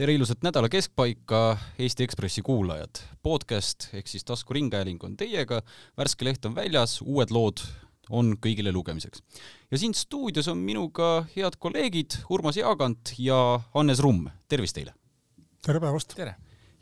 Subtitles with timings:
[0.00, 3.02] tere ilusat nädala keskpaika, Eesti Ekspressi kuulajad.
[3.22, 5.58] podcast ehk siis taskuringhääling on teiega,
[5.98, 7.60] värske leht on väljas, uued lood
[8.08, 9.20] on kõigile lugemiseks.
[9.70, 14.94] ja siin stuudios on minuga head kolleegid Urmas Jaagant ja Hannes Rumm, tervist teile!
[15.66, 16.16] tere päevast!
[16.16, 16.34] tere!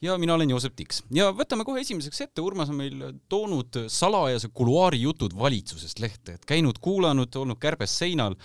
[0.02, 4.52] ja mina olen Joosep Tiks ja võtame kohe esimeseks ette, Urmas on meil toonud salajase
[4.54, 8.38] kuluaari jutud valitsusest lehte, et käinud, kuulanud, olnud kärbes seinal.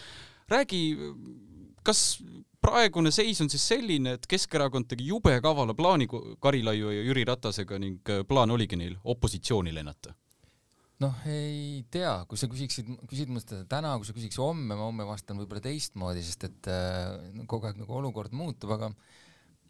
[0.50, 0.98] räägi,
[1.84, 2.24] kas
[2.64, 7.80] praegune seis on siis selline, et Keskerakond tegi jube kavala plaani Karilaiu ja Jüri Ratasega
[7.82, 10.16] ning plaan oligi neil opositsiooni lennata?
[11.04, 14.86] noh, ei tea, kui sa küsiksid, küsid mu seda täna, kui sa küsiks homme, ma
[14.86, 18.92] homme vastan võib-olla teistmoodi, sest et äh, kogu aeg nagu olukord muutub, aga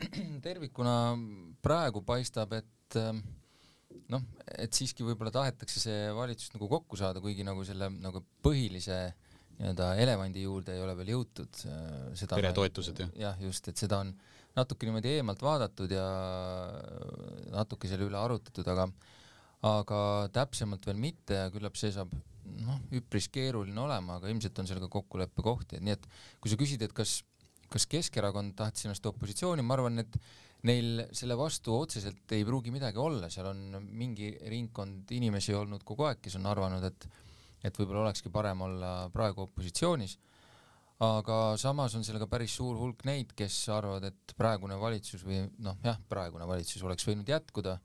[0.46, 0.96] tervikuna
[1.66, 3.16] praegu paistab, et äh,
[4.14, 4.26] noh,
[4.58, 9.00] et siiski võib-olla tahetakse see valitsus nagu kokku saada, kuigi nagu selle nagu põhilise
[9.60, 11.64] nii-öelda elevandi juurde ei ole veel jõutud.
[11.70, 13.12] Äh, peretoetused jah?
[13.28, 14.14] jah, just, et seda on
[14.58, 16.06] natuke niimoodi eemalt vaadatud ja
[17.54, 18.88] natuke selle üle arutatud, aga
[19.64, 20.00] aga
[20.36, 22.12] täpsemalt veel mitte ja küllap see saab
[22.64, 26.08] noh, üpris keeruline olema, aga ilmselt on seal ka kokkuleppe kohti, et nii et
[26.44, 27.22] kui sa küsid, et kas,
[27.72, 30.18] kas Keskerakond tahtis ennast opositsiooni, ma arvan, et
[30.68, 36.08] neil selle vastu otseselt ei pruugi midagi olla, seal on mingi ringkond inimesi olnud kogu
[36.08, 37.08] aeg, kes on arvanud, et
[37.64, 40.18] et võib-olla olekski parem olla praegu opositsioonis,
[41.04, 45.42] aga samas on seal ka päris suur hulk neid, kes arvavad, et praegune valitsus või
[45.64, 47.80] noh, jah, praegune valitsus oleks võinud jätkuda.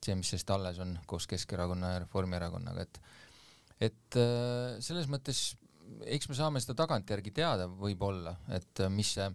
[0.00, 3.02] See, mis sellest alles on koos Keskerakonna ja Reformierakonnaga, et
[3.80, 5.54] et äh, selles mõttes
[6.06, 9.26] eks me saame seda tagantjärgi teada võib-olla, et äh, mis see,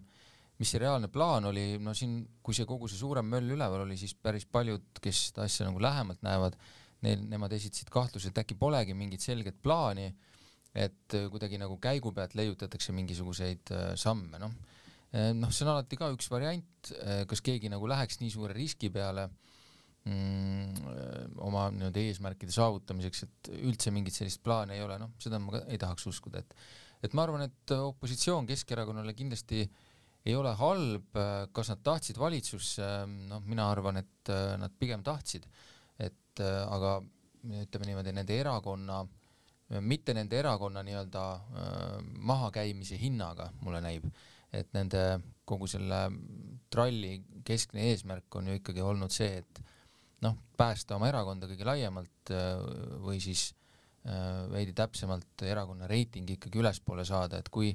[0.60, 3.98] mis see reaalne plaan oli, no siin, kui see kogu see suurem möll üleval oli,
[4.00, 6.56] siis päris paljud, kes seda asja nagu lähemalt näevad,
[7.04, 10.06] neil, nemad esitasid kahtluse, et äkki polegi mingit selget plaani,
[10.76, 14.54] et äh, kuidagi nagu käigu pealt leiutatakse mingisuguseid samme, noh.
[15.36, 16.92] noh, see on alati ka üks variant,
[17.30, 19.28] kas keegi nagu läheks nii suure riski peale
[20.04, 25.56] mm, oma nii-öelda eesmärkide saavutamiseks, et üldse mingit sellist plaani ei ole, noh, seda ma
[25.56, 26.58] ka ei tahaks uskuda, et
[27.04, 29.60] et ma arvan, et opositsioon Keskerakonnale kindlasti
[30.26, 31.18] ei ole halb,
[31.54, 32.86] kas nad tahtsid valitsusse,
[33.30, 35.46] noh, mina arvan, et nad pigem tahtsid,
[36.36, 36.98] et aga
[37.62, 39.00] ütleme niimoodi, nende erakonna,
[39.80, 41.22] mitte nende erakonna nii-öelda
[42.26, 44.04] mahakäimise hinnaga, mulle näib,
[44.54, 45.02] et nende
[45.46, 46.00] kogu selle
[46.72, 49.62] tralli keskne eesmärk on ju ikkagi olnud see, et
[50.24, 52.56] noh, päästa oma erakonda kõige laiemalt äh,
[53.04, 53.50] või siis
[54.06, 57.74] äh, veidi täpsemalt erakonna reiting ikkagi ülespoole saada, et kui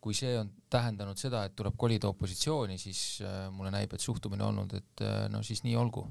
[0.00, 4.46] kui see on tähendanud seda, et tuleb kolida opositsiooni, siis äh, mulle näib, et suhtumine
[4.46, 6.06] olnud, et no siis nii olgu.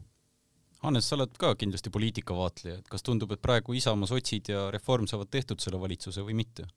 [0.85, 5.09] Hannes, sa oled ka kindlasti poliitikavaatleja, et kas tundub, et praegu Isamaa, sotsid ja Reform
[5.11, 6.67] saavad tehtud selle valitsuse või mitte?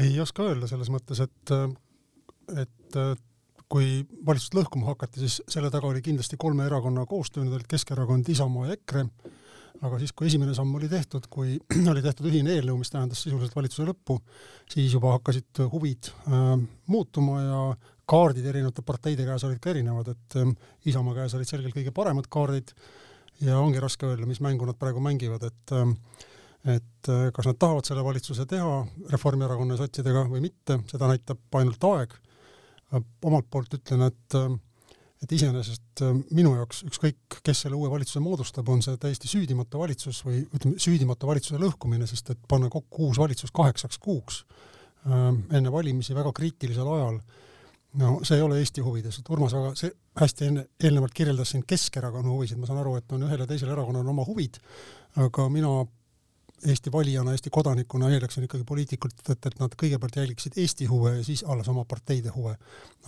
[0.00, 1.52] ei oska öelda selles mõttes, et,
[2.52, 2.98] et
[3.72, 8.28] kui valitsust lõhkuma hakati, siis selle taga oli kindlasti kolme erakonna koostöö, need olid Keskerakond,
[8.28, 9.06] Isamaa ja EKRE,
[9.86, 11.56] aga siis, kui esimene samm oli tehtud, kui
[11.92, 14.20] oli tehtud ühine eelnõu, mis tähendas sisuliselt valitsuse lõppu,
[14.72, 16.52] siis juba hakkasid huvid äh,
[16.92, 17.60] muutuma ja
[18.06, 20.52] kaardid erinevate parteide käes olid ka erinevad, et äh,
[20.90, 22.72] Isamaa käes olid selgelt kõige paremad kaardid
[23.44, 25.90] ja ongi raske öelda, mis mängu nad praegu mängivad, et äh,
[26.76, 28.78] et äh, kas nad tahavad selle valitsuse teha
[29.12, 32.16] Reformierakonna ja sotsidega või mitte, seda näitab ainult aeg.
[33.26, 34.34] Omalt poolt ütlen, et
[35.24, 36.02] et iseenesest
[36.36, 40.76] minu jaoks ükskõik, kes selle uue valitsuse moodustab, on see täiesti süüdimatu valitsus või ütleme,
[40.82, 46.34] süüdimatu valitsuse lõhkumine, sest et panna kokku uus valitsus kaheksaks kuuks äh, enne valimisi väga
[46.36, 47.18] kriitilisel ajal,
[48.00, 51.64] no see ei ole Eesti huvides, et Urmas väga see hästi enne, eelnevalt kirjeldas siin
[51.68, 54.58] Keskerakonna huvisid, ma saan aru, et on ühel ja teisel erakonnal oma huvid,
[55.22, 55.72] aga mina
[56.66, 61.24] Eesti valijana, Eesti kodanikuna eeldaksin ikkagi poliitikult, et, et nad kõigepealt jälgiksid Eesti huve ja
[61.24, 62.54] siis alles oma parteide huve.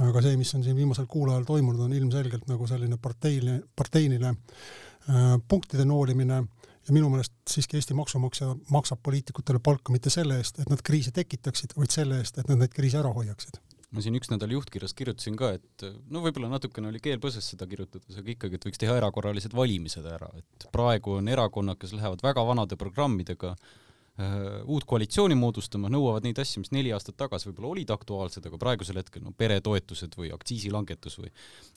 [0.04, 4.34] aga see, mis on siin viimasel kuul ajal toimunud, on ilmselgelt nagu selline parteiline, parteiline
[4.34, 6.42] äh, punktide noolimine
[6.88, 11.12] ja minu meelest siiski Eesti maksumaksja maksab poliitikutele palka mitte selle eest, et nad kriise
[11.16, 13.60] tekitaksid, vaid selle eest, et nad neid kriise ära hoiaksid
[13.94, 17.68] ma siin üks nädal juhtkirjas kirjutasin ka, et no võib-olla natukene oli keel põses seda
[17.68, 22.24] kirjutades, aga ikkagi, et võiks teha erakorralised valimised ära, et praegu on erakonnad, kes lähevad
[22.24, 24.34] väga vanade programmidega äh,
[24.68, 29.00] uut koalitsiooni moodustama, nõuavad neid asju, mis neli aastat tagasi võib-olla olid aktuaalsed, aga praegusel
[29.00, 31.32] hetkel no peretoetused või aktsiisilangetus või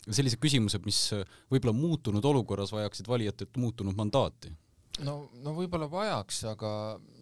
[0.10, 1.00] sellised küsimused, mis
[1.54, 4.52] võib-olla muutunud olukorras vajaksid valijatelt muutunud mandaati.
[5.00, 6.72] No, no võib-olla vajaks, aga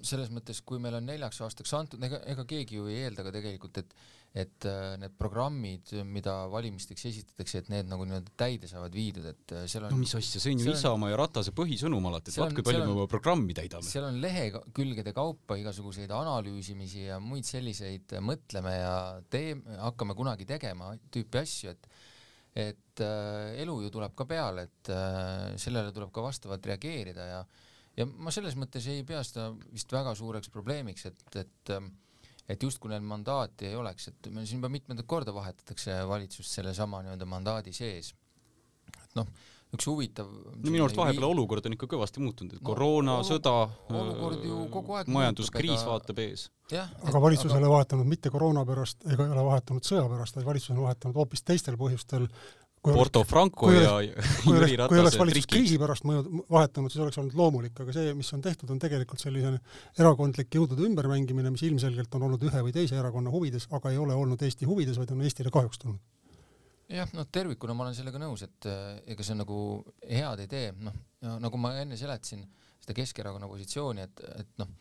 [0.02, 3.34] selles mõttes, kui meil on neljaks aastaks antud, ega, ega keegi ju ei eelda ka
[3.36, 3.94] tegelikult, et
[4.38, 9.54] et äh, need programmid, mida valimisteks esitatakse, et need nagu nii-öelda täide saavad viidud, et
[9.58, 12.42] äh, seal on no mis asja, see on ju Isamaa ja Ratase põhisõnum alati, et
[12.44, 13.90] vaat kui palju me oma programmi täidame.
[13.90, 18.94] seal on lehekülgede kaupa igasuguseid analüüsimisi ja muid selliseid mõtleme ja
[19.34, 21.90] teeme, hakkame kunagi tegema tüüpi asju, et
[22.60, 27.42] et äh, elu ju tuleb ka peale, et äh, sellele tuleb ka vastavalt reageerida ja
[27.98, 31.90] ja ma selles mõttes ei pea seda vist väga suureks probleemiks, et, et äh,
[32.50, 37.04] et justkui neil mandaati ei oleks, et meil siin juba mitmendat korda vahetatakse valitsust sellesama
[37.06, 38.14] nii-öelda mandaadi sees.
[39.04, 39.28] et noh,
[39.76, 43.54] üks huvitav no minu arust vahepeal olukord on ikka kõvasti muutunud, et no, koroona, sõda,
[45.14, 45.92] majanduskriis ega...
[45.92, 46.48] vaatab ees.
[46.74, 50.50] aga valitsus ei ole vahetanud mitte koroona pärast ega ei ole vahetanud sõja pärast, vaid
[50.50, 52.26] valitsus on vahetanud hoopis teistel põhjustel.
[52.82, 57.20] Porto Franco kui ja Jüri Ratase kui oleks valitsus kriisi pärast mõjud, vahetanud, siis oleks
[57.20, 59.58] olnud loomulik, aga see, mis on tehtud, on tegelikult selline
[60.00, 64.16] erakondlik jõudude ümbermängimine, mis ilmselgelt on olnud ühe või teise erakonna huvides, aga ei ole
[64.16, 66.00] olnud Eesti huvides, vaid on Eestile kahjuks tulnud.
[66.90, 69.60] Jah, no tervikuna ma olen sellega nõus, et äh, ega see on nagu
[70.08, 70.96] head ei tee, noh,
[71.44, 72.48] nagu ma enne seletasin
[72.80, 74.72] seda Keskerakonna positsiooni, et, et noh,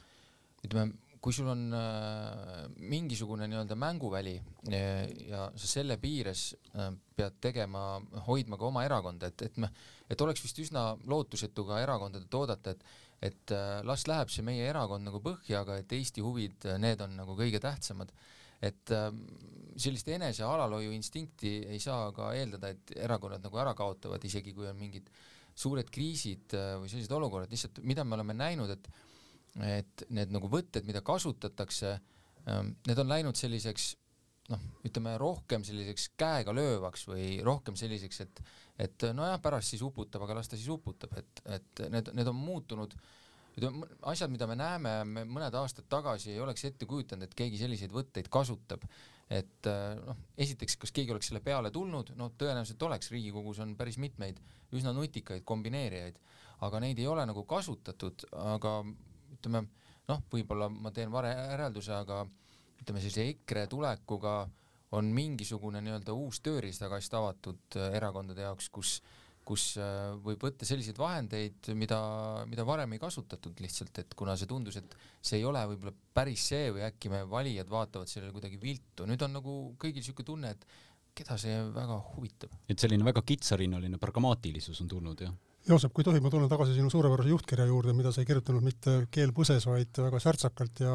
[0.64, 2.57] ütleme, kui sul on äh,
[2.88, 4.34] mingisugune nii-öelda mänguväli
[4.72, 4.80] ja,
[5.28, 9.70] ja sa selle piires äh, pead tegema, hoidma ka oma erakonda, et, et me,
[10.08, 12.88] et oleks vist üsna lootusetu ka erakondadelt oodata, et
[13.18, 17.00] et äh, las läheb see meie erakond nagu põhja, aga et Eesti huvid, äh, need
[17.02, 18.12] on nagu kõige tähtsamad.
[18.62, 18.90] Et
[19.78, 24.66] sellist enese alalhoiu instinkti ei saa ka eeldada, et erakonnad nagu ära kaotavad, isegi kui
[24.66, 25.06] on mingid
[25.58, 28.90] suured kriisid äh, või sellised olukorrad, lihtsalt mida me oleme näinud, et
[29.64, 32.17] et need nagu võtted, mida kasutatakse, ähm,
[32.86, 33.92] need on läinud selliseks
[34.52, 38.42] noh, ütleme rohkem selliseks käega löövaks või rohkem selliseks, et
[38.78, 42.36] et nojah, pärast siis uputab, aga las ta siis uputab, et, et need, need on
[42.38, 42.92] muutunud.
[43.58, 47.58] Ütleme, asjad, mida me näeme, me mõned aastad tagasi ei oleks ette kujutanud, et keegi
[47.58, 48.84] selliseid võtteid kasutab.
[49.28, 53.74] et äh, noh, esiteks, kas keegi oleks selle peale tulnud, no tõenäoliselt oleks, Riigikogus on
[53.76, 54.38] päris mitmeid
[54.72, 56.16] üsna nutikaid kombineerijaid,
[56.64, 58.78] aga neid ei ole nagu kasutatud, aga
[59.34, 59.66] ütleme
[60.08, 62.22] noh, võib-olla ma teen vale järelduse, aga
[62.82, 64.40] ütleme sellise EKRE tulekuga
[64.96, 68.98] on mingisugune nii-öelda uus tööriistakast avatud äh, erakondade jaoks, kus
[69.48, 71.98] kus äh, võib võtta selliseid vahendeid, mida,
[72.50, 76.50] mida varem ei kasutatud lihtsalt, et kuna see tundus, et see ei ole võib-olla päris
[76.50, 80.52] see või äkki me valijad vaatavad sellele kuidagi viltu, nüüd on nagu kõigil niisugune tunne,
[80.52, 80.68] et
[81.18, 82.52] keda see väga huvitab.
[82.68, 85.34] et selline väga kitsarinnaline pragmaatilisus on tulnud, jah?
[85.68, 88.94] Joosep, kui tohib, ma tulen tagasi sinu suurepärase juhtkirja juurde, mida sa ei kirjutanud mitte
[89.12, 90.94] keel põses, vaid väga särtsakalt ja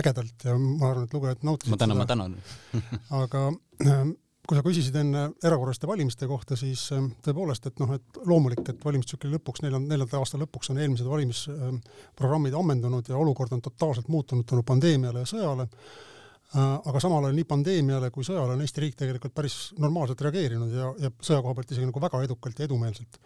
[0.00, 2.38] ägedalt ja ma arvan, et lugejad nautisid ma tänan, ma tänan.
[3.20, 3.44] Aga
[3.84, 4.14] ähm,
[4.48, 8.84] kui sa küsisid enne erakorraliste valimiste kohta, siis ähm, tõepoolest, et noh, et loomulik, et
[8.84, 14.48] valimistsükli lõpuks, neljanda, neljanda aasta lõpuks on eelmised valimisprogrammid ammendunud ja olukord on totaalselt muutunud
[14.48, 15.68] tänu pandeemiale ja sõjale.
[15.68, 16.17] Äh,
[16.56, 20.86] aga samal ajal nii pandeemiale kui sõjale on Eesti riik tegelikult päris normaalselt reageerinud ja,
[21.04, 23.18] ja sõja koha pealt isegi nagu väga edukalt ja edumeelselt.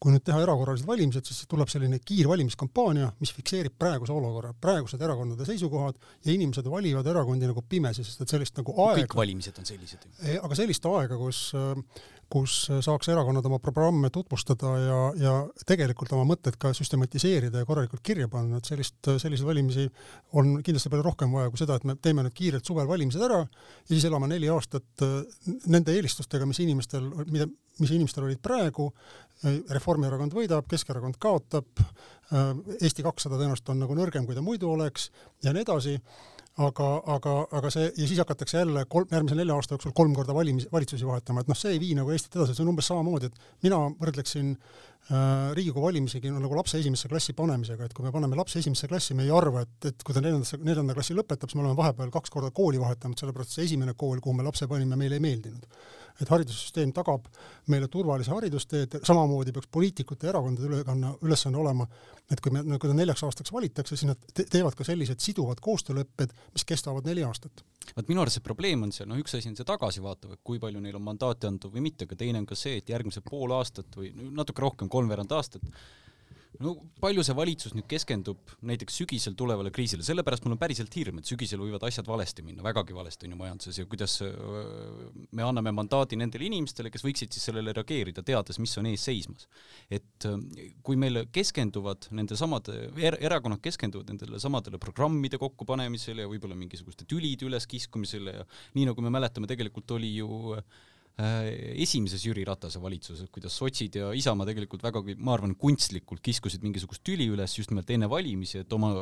[0.00, 5.44] kui nüüd teha erakorralised valimised, siis tuleb selline kiirvalimiskampaania, mis fikseerib praeguse olukorra, praegused erakondade
[5.44, 9.68] seisukohad ja inimesed valivad erakondi nagu pimesi, sest et sellist nagu aega kõik valimised on
[9.68, 10.40] sellised ju.
[10.40, 11.50] aga sellist aega, kus
[12.30, 12.54] kus
[12.84, 15.32] saaks erakonnad oma programme tutvustada ja, ja
[15.66, 19.88] tegelikult oma mõtted ka süstematiseerida ja korralikult kirja panna, et sellist, selliseid valimisi
[20.38, 23.40] on kindlasti palju rohkem vaja kui seda, et me teeme nüüd kiirelt suvel valimised ära
[23.42, 25.18] ja siis elame neli aastat äh,
[25.70, 27.48] nende eelistustega, mis inimestel, mida,
[27.80, 28.90] mis inimestel olid praegu,
[29.40, 32.50] Reformierakond võidab, Keskerakond kaotab, äh,
[32.80, 35.08] Eesti kakssada tõenäoliselt on nagu nõrgem, kui ta muidu oleks
[35.44, 35.96] ja nii edasi
[36.66, 40.34] aga, aga, aga see ja siis hakatakse jälle kolm, järgmise nelja aasta jooksul kolm korda
[40.36, 43.30] valimis, valitsusi vahetama, et noh, see ei vii nagu Eestit edasi, see on umbes samamoodi,
[43.30, 48.38] et mina võrdleksin äh, Riigikogu valimisegi nagu lapse esimesse klassi panemisega, et kui me paneme
[48.38, 51.60] lapse esimesse klassi, me ei arva, et, et kui ta neljandasse, neljanda klassi lõpetab, siis
[51.60, 54.98] me oleme vahepeal kaks korda kooli vahetanud, sellepärast see esimene kool, kuhu me lapse panime,
[55.00, 55.66] meile ei meeldinud
[56.20, 57.26] et haridussüsteem tagab
[57.70, 61.86] meile turvalise haridustee, et samamoodi peaks poliitikute ja erakondade ülekanne, ülesanne olema,
[62.30, 65.62] et kui me, kui ta neljaks aastaks valitakse, siis nad te teevad ka sellised siduvad
[65.64, 67.64] koostöölepped, mis kestavad neli aastat.
[67.96, 70.60] vot minu arust see probleem on seal, noh üks asi on see tagasivaatav, et kui
[70.62, 73.54] palju neil on mandaati antud või mitte, aga teine on ka see, et järgmised pool
[73.56, 75.66] aastat või natuke rohkem, kolmveerand aastat,
[76.60, 81.20] no palju see valitsus nüüd keskendub näiteks sügisel tulevale kriisile, sellepärast mul on päriselt hirm,
[81.20, 85.72] et sügisel võivad asjad valesti minna, vägagi valesti on ju majanduses ja kuidas me anname
[85.76, 89.48] mandaadi nendele inimestele, kes võiksid siis sellele reageerida, teades, mis on ees seismas.
[89.90, 90.28] et
[90.84, 97.08] kui meil keskenduvad nende samade er,, erakonnad keskenduvad nendele samadele programmide kokkupanemisele ja võib-olla mingisuguste
[97.08, 100.64] tülide üleskiskumisele ja nii nagu me mäletame, tegelikult oli ju äh,
[101.18, 107.02] esimeses Jüri Ratase valitsuses, kuidas sotsid ja Isamaa tegelikult vägagi, ma arvan, kunstlikult kiskusid mingisugust
[107.04, 108.92] tüli üles just nimelt enne valimisi, et oma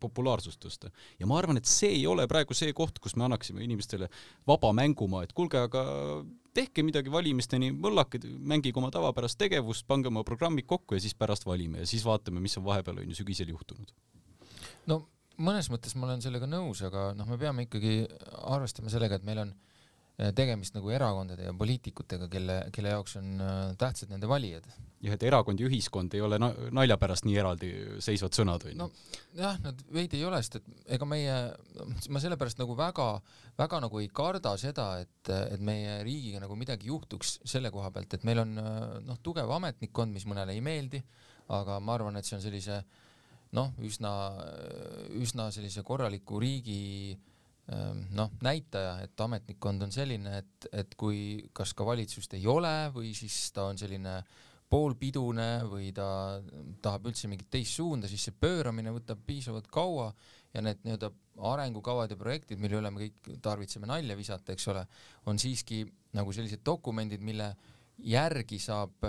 [0.00, 0.90] populaarsust tõsta.
[1.18, 4.08] ja ma arvan, et see ei ole praegu see koht, kus me annaksime inimestele
[4.46, 5.84] vaba mängumaa, et kuulge, aga
[6.56, 11.46] tehke midagi valimisteni, mõllake, mängige oma tavapärast tegevust, pange oma programmid kokku ja siis pärast
[11.46, 13.94] valime ja siis vaatame, mis on vahepeal on ju sügisel juhtunud.
[14.90, 15.04] no
[15.38, 18.02] mõnes mõttes ma olen sellega nõus, aga noh, me peame ikkagi
[18.50, 19.54] arvestama sellega, et meil on
[20.34, 23.42] tegemist nagu erakondade ja poliitikutega, kelle, kelle jaoks on
[23.78, 24.64] tähtsad nende valijad.
[24.98, 27.70] jah, et erakond ja ühiskond ei ole nalja pärast nii eraldi
[28.02, 28.88] seisvad sõnad, on ju?
[29.38, 31.36] nojah, nad veidi ei ole, sest et ega meie,
[32.10, 33.06] ma sellepärast nagu väga,
[33.60, 38.18] väga nagu ei karda seda, et, et meie riigiga nagu midagi juhtuks selle koha pealt,
[38.18, 41.04] et meil on noh, tugev ametnikkond, mis mõnele ei meeldi,
[41.54, 42.82] aga ma arvan, et see on sellise
[43.54, 44.12] noh, üsna,
[45.22, 46.82] üsna sellise korraliku riigi
[47.14, 47.27] Ehm,
[47.68, 53.12] noh, näitaja, et ametnikkond on selline, et, et kui kas ka valitsust ei ole või
[53.16, 54.22] siis ta on selline
[54.68, 56.40] poolpidune või ta
[56.84, 60.10] tahab üldse mingit teist suunda, siis see pööramine võtab piisavalt kaua
[60.54, 61.10] ja need nii-öelda
[61.48, 64.84] arengukavad ja projektid, mille üle me kõik tarvitseme nalja visata, eks ole,
[65.28, 65.82] on siiski
[66.16, 67.50] nagu sellised dokumendid, mille
[68.08, 69.04] järgi saab,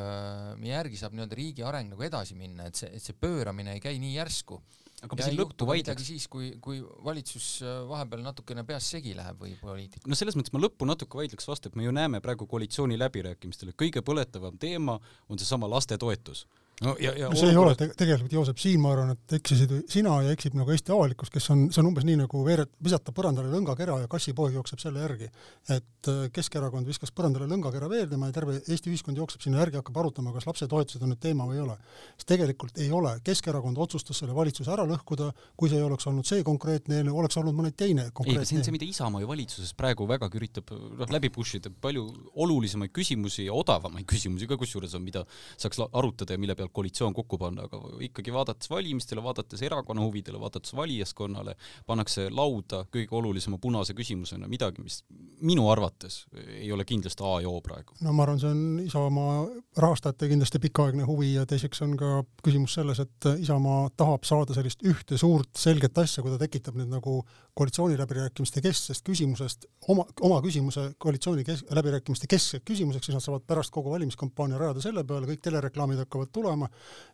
[0.65, 3.99] järgi saab nii-öelda riigi areng nagu edasi minna, et see, et see pööramine ei käi
[4.01, 4.59] nii järsku
[5.05, 6.05] aga ma siin lõppu vaidleks.
[6.11, 10.07] siis, kui, kui valitsus äh, vahepeal natukene peas segi läheb või poliitik.
[10.07, 13.71] no selles mõttes ma lõppu natuke vaidleks vastu, et me ju näeme praegu koalitsiooni läbirääkimistel,
[13.73, 16.45] et kõige põletavam teema on seesama lastetoetus
[16.85, 17.79] no ja, ja no see olukorras...
[17.79, 20.93] ei ole te tegelikult, Joosep, siin ma arvan, et eksisid sina ja eksib nagu Eesti
[20.95, 24.81] avalikkus, kes on, see on umbes nii nagu veeret-, visata põrandale lõngakera ja kassipoeg jookseb
[24.83, 25.29] selle järgi.
[25.75, 29.99] et äh, Keskerakond viskas põrandale lõngakera veerdema ja terve Eesti ühiskond jookseb sinna järgi, hakkab
[30.03, 31.77] arutama, kas lapsetoetused on nüüd teema või ei ole.
[32.15, 36.27] sest tegelikult ei ole, Keskerakond otsustas selle valitsuse ära lõhkuda, kui see ei oleks olnud
[36.27, 39.29] see konkreetne eelnõu, oleks olnud mõni teine konkreetne ei, see on see, mida Isamaa ju
[39.29, 42.07] valitsuses praegu vägagi üritab noh, läbi push ida, palju
[42.39, 45.25] olulisemaid küsimusi ja odavamaid küsimusi ka kusjuures on, mida
[45.59, 50.39] saaks arutada ja mille peal koalitsioon kokku panna, aga ikkagi vaadates valimistele, vaadates erakonna huvidele,
[50.41, 51.55] vaadates valijaskonnale,
[51.87, 55.01] pannakse lauda kõige olulisema punase küsimusena midagi, mis
[55.41, 56.23] minu arvates
[56.59, 57.95] ei ole kindlasti A ja O praegu.
[58.01, 59.35] no ma arvan, see on Isamaa
[59.77, 64.83] rahastajate kindlasti pikaaegne huvi ja teiseks on ka küsimus selles, et Isamaa tahab saada sellist
[64.87, 67.21] ühte suurt selget asja, kui ta tekitab nüüd nagu
[67.59, 73.73] koalitsiooniläbirääkimiste kesksest küsimusest oma, oma küsimuse koalitsiooni kes-, läbirääkimiste keskseks küsimuseks, siis nad saavad pärast
[73.75, 76.69] kogu valimiskampaania rajada selle peale, kõik telereklaamid hakkavad tulema,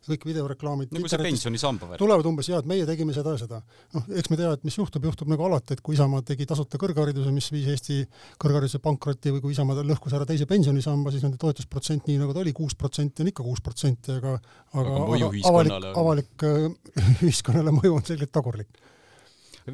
[0.06, 2.02] kõik videoreklaamid nagu see pensionisamba värk.
[2.02, 3.60] tulevad umbes, jaa, et meie tegime seda ja seda.
[3.96, 6.80] noh, eks me tea, et mis juhtub, juhtub nagu alati, et kui Isamaa tegi tasuta
[6.80, 8.02] kõrghariduse, mis viis Eesti
[8.42, 12.44] kõrghariduse pankrotti või kui Isamaa lõhkus ära teise pensionisamba, siis nende toetusprotsent, nii nagu ta
[12.44, 16.46] oli, kuus protsenti on ikka kuus protsenti, aga aga, aga avalik, avalik
[17.24, 18.84] ühiskonnale mõju on selgelt tagurlik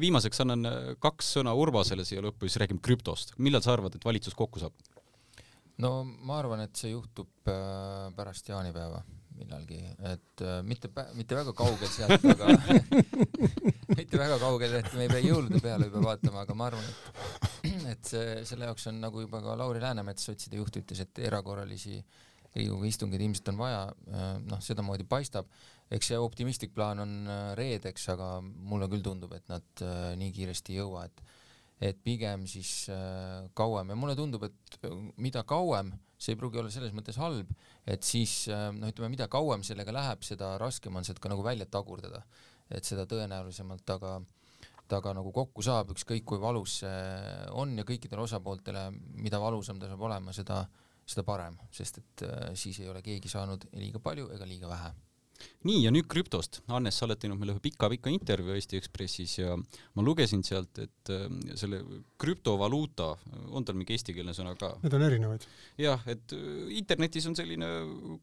[0.01, 3.35] viimaseks annan äh, kaks sõna Urvasele siia lõppu, siis räägime krüptost.
[3.37, 4.73] millal sa arvad, et valitsus kokku saab?
[5.83, 9.79] no ma arvan, et see juhtub äh, pärast jaanipäeva millalgi,
[10.11, 12.51] et äh, mitte, mitte väga kaugel sealt, aga
[13.97, 16.91] mitte väga kaugel, et me ei pea jõulude peale juba vaatama, aga ma arvan,
[17.63, 21.23] et et see, selle jaoks on nagu juba ka Lauri Läänemets, sotside juht, ütles, et
[21.29, 21.99] erakorralisi
[22.53, 23.85] Riigikogu istungeid ilmselt on vaja,
[24.45, 25.47] noh, sedamoodi paistab
[25.93, 30.33] eks see optimistlik plaan on äh, reedeks, aga mulle küll tundub, et nad äh, nii
[30.35, 31.25] kiiresti ei jõua, et
[31.83, 34.85] et pigem siis äh, kauem ja mulle tundub, et
[35.19, 37.49] mida kauem, see ei pruugi olla selles mõttes halb,
[37.89, 41.67] et siis noh, ütleme, mida kauem sellega läheb, seda raskem on sealt ka nagu välja
[41.67, 42.23] tagurdada.
[42.71, 44.13] et seda tõenäolisemalt taga,
[44.87, 47.01] taga nagu kokku saab, ükskõik kui valus see
[47.51, 48.85] on ja kõikidele osapooltele,
[49.19, 50.63] mida valusam ta saab olema, seda,
[51.05, 52.23] seda parem, sest et
[52.59, 54.93] siis ei ole keegi saanud liiga palju ega liiga vähe
[55.67, 56.61] nii, ja nüüd krüptost.
[56.71, 61.11] Hannes, sa oled teinud meile ühe pika-pika intervjuu Eesti Ekspressis ja ma lugesin sealt, et
[61.13, 61.25] äh,
[61.59, 61.81] selle
[62.21, 63.09] krüptovaluuta,
[63.55, 64.73] on tal mingi eestikeelne sõna ka?
[64.83, 65.47] Need on erinevaid.
[65.79, 67.69] jah, et äh, internetis on selline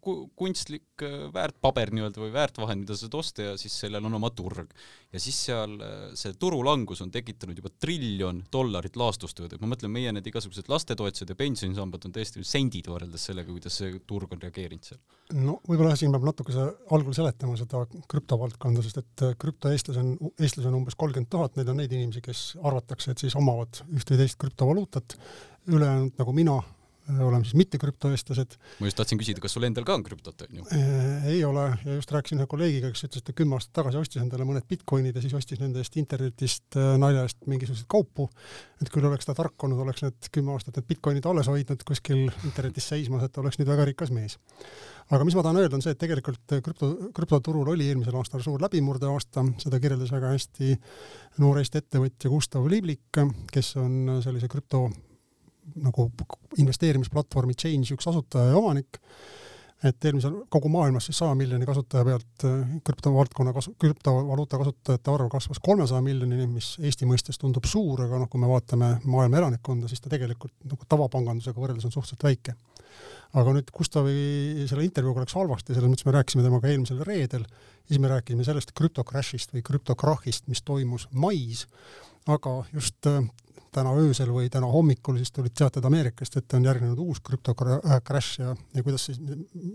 [0.04, 4.20] ku-, kunstlik äh, väärtpaber nii-öelda või väärtvahend, mida sa saad osta ja siis sellel on
[4.20, 4.74] oma turg.
[5.10, 5.78] ja siis seal
[6.18, 11.32] see turulangus on tekitanud juba triljon dollarit laastustööd, et ma mõtlen, meie need igasugused lastetoetused
[11.32, 15.00] ja pensionisambad on tõesti sendid võrreldes sellega, kuidas see turg on reageerinud seal.
[15.40, 16.68] no võib-olla siin peab natukese
[17.10, 21.70] algul seletama seda krüptovaldkonda, sest et äh, krüptoeestlasi on, eestlasi on umbes kolmkümmend tuhat, neid
[21.70, 25.16] on neid inimesi, kes arvatakse, et siis omavad üht või teist krüptovaluutat,
[25.70, 26.60] ülejäänud nagu mina,
[27.18, 28.56] oleme siis mitte krüptoeestlased.
[28.80, 30.66] ma just tahtsin küsida, kas sul endal ka on krüptot, on ju?
[30.76, 34.00] Äh, ei ole ja just rääkisin ühe kolleegiga, kes ütles, et ta kümme aastat tagasi
[34.00, 38.30] ostis endale mõned Bitcoinid ja siis ostis nende eest internetist nalja eest mingisuguseid kaupu.
[38.80, 42.28] et küll oleks ta tark olnud, oleks need kümme aastat need Bitcoinid alles hoidnud kuskil
[42.44, 44.38] internetis seismas, et oleks nüüd väga rikas mees
[45.10, 48.62] aga mis ma tahan öelda, on see, et tegelikult krüpto, krüptoturul oli eelmisel aastal suur
[48.62, 50.76] läbimurdeaasta, seda kirjeldas väga hästi
[51.42, 54.86] noor Eesti ettevõtja Gustav Liblik, kes on sellise krüpto
[55.80, 56.08] nagu
[56.58, 58.98] investeerimisplatvormi Change üks asutaja ja omanik,
[59.86, 62.44] et eelmisel, kogu maailmas siis saja miljoni kasutaja pealt
[62.84, 68.28] krüptovaldkonna kasu-, krüptovaluuta kasutajate arv kasvas kolmesaja miljonini, mis Eesti mõistes tundub suur, aga noh,
[68.28, 72.56] kui me vaatame maailma elanikkonda, siis ta tegelikult nagu tavapangandusega võrreldes on suhteliselt väike.
[73.40, 77.46] Aga nüüd Gustavi selle intervjuuga läks halvasti, selles mõttes me rääkisime temaga eelmisel reedel,
[77.88, 81.62] siis me rääkisime sellest krüptokrashist või krüptokrahhist, mis toimus mais,
[82.28, 83.22] aga just äh,
[83.74, 88.54] täna öösel või täna hommikul siis tulid teated Ameerikast, et on järgnenud uus krüptokrash ja,
[88.74, 89.20] ja kuidas siis,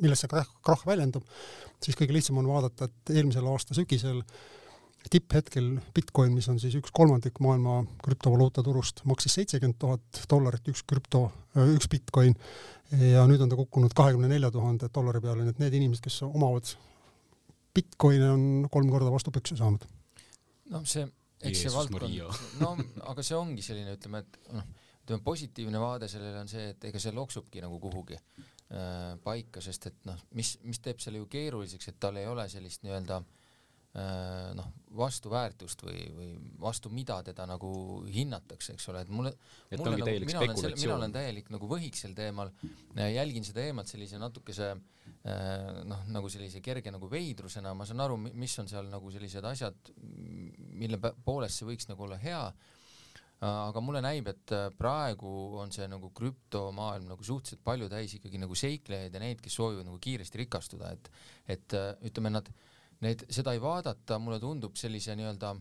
[0.01, 1.25] milles see krahh, väljendub,
[1.83, 4.21] siis kõige lihtsam on vaadata, et eelmisel aasta sügisel
[5.11, 10.81] tipphetkel Bitcoin, mis on siis üks kolmandik maailma krüptovaluuta turust, maksis seitsekümmend tuhat dollarit üks
[10.87, 11.27] krüpto,
[11.75, 12.33] üks Bitcoin
[13.13, 16.23] ja nüüd on ta kukkunud kahekümne nelja tuhande dollari peale, nii et need inimesed, kes
[16.27, 16.73] omavad
[17.75, 19.85] Bitcoini, on kolm korda vastu pükse saanud.
[20.73, 21.05] noh, see
[21.51, 22.19] eks see valdkond,
[22.63, 22.73] no
[23.11, 24.67] aga see ongi selline, ütleme, et noh,
[25.05, 29.89] ütleme positiivne vaade sellele on see, et ega see loksubki nagu kuhugi äh, paika, sest
[29.91, 33.44] et noh, mis, mis teeb selle ju keeruliseks, et tal ei ole sellist nii-öelda äh,
[33.95, 36.27] noh, vastuväärtust või, või
[36.59, 37.69] vastu mida teda nagu
[38.11, 39.31] hinnatakse, eks ole, et mulle,
[39.77, 42.51] mulle nagu, mina olen selle, mina olen täielik nagu võhik sel teemal,
[42.95, 48.19] jälgin seda eemalt sellise natukese äh, noh, nagu sellise kerge nagu veidrusena, ma saan aru,
[48.27, 49.93] mis on seal nagu sellised asjad,
[50.75, 52.43] mille poolest see võiks nagu olla hea,
[53.45, 58.39] aga mulle näib, et äh, praegu on see nagu krüptomaailm nagu suhteliselt palju täis ikkagi
[58.39, 61.11] nagu seiklejaid ja neid, kes soovivad nagu kiiresti rikastuda, et
[61.51, 62.47] et äh, ütleme, nad,
[63.03, 65.55] neid, seda ei vaadata, mulle tundub sellise nii-öelda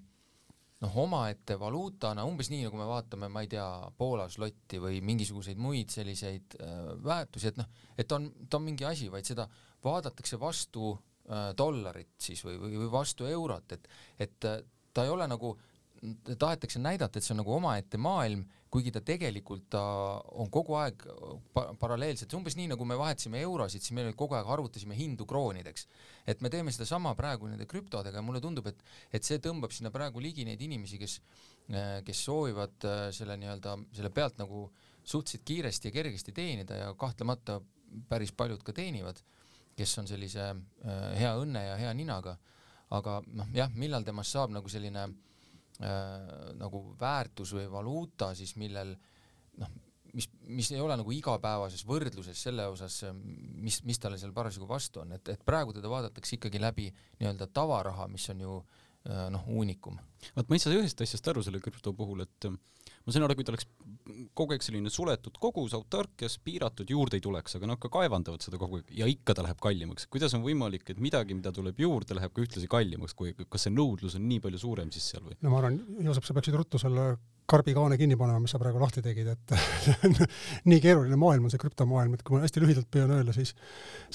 [0.85, 3.67] noh, omaette valuutana, umbes nii, nagu me vaatame, ma ei tea,
[3.99, 8.87] Poola slotti või mingisuguseid muid selliseid äh, väärtusi, et noh, et on, ta on mingi
[8.89, 9.47] asi, vaid seda
[9.85, 13.89] vaadatakse vastu äh, dollarit siis või, või, või vastu eurot, et,
[14.27, 14.61] et äh,
[14.95, 15.55] ta ei ole nagu,
[16.39, 19.81] tahetakse näidata, et see on nagu omaette maailm, kuigi ta tegelikult ta
[20.41, 21.05] on kogu aeg
[21.55, 25.27] pa paralleelselt, see umbes nii, nagu me vahetasime eurosid, siis me kogu aeg arvutasime hindu
[25.31, 25.87] kroonideks.
[26.27, 28.81] et me teeme sedasama praegu nende krüptodega ja mulle tundub, et,
[29.15, 31.21] et see tõmbab sinna praegu ligi neid inimesi, kes,
[32.07, 34.67] kes soovivad äh, selle nii-öelda, selle pealt nagu
[35.05, 37.61] suhteliselt kiiresti ja kergesti teenida ja kahtlemata
[38.09, 39.21] päris paljud ka teenivad,
[39.79, 42.39] kes on sellise äh, hea õnne ja hea ninaga
[42.95, 45.34] aga noh, jah, millal temast saab nagu selline äh,
[45.81, 48.93] nagu väärtus või valuuta siis, millel
[49.59, 49.73] noh,
[50.15, 55.03] mis, mis ei ole nagu igapäevases võrdluses selle osas, mis, mis talle seal parasjagu vastu
[55.03, 56.87] on, et, et praegu teda vaadatakse ikkagi läbi
[57.19, 59.99] nii-öelda tavaraha, mis on ju äh, noh, uunikum.
[60.37, 63.45] vaat ma ei saa ühest asjast aru selle krüpto puhul, et ma sain aru, kui
[63.45, 63.67] ta oleks
[64.37, 68.61] kogu aeg selline suletud kogus, autarkias, piiratud, juurde ei tuleks, aga nad ka kaevandavad seda
[68.61, 70.09] kogu aeg ja ikka ta läheb kallimaks.
[70.13, 73.75] kuidas on võimalik, et midagi, mida tuleb juurde, läheb ka ühtlasi kallimaks, kui, kas see
[73.75, 75.37] nõudlus on nii palju suurem siis seal või?
[75.45, 77.15] no ma arvan, Joosep, sa peaksid ruttu selle
[77.51, 79.55] karbikaane kinni panema, mis sa praegu lahti tegid, et
[80.71, 83.53] nii keeruline maailm on see krüptomaailm, et kui ma hästi lühidalt püüan öelda, siis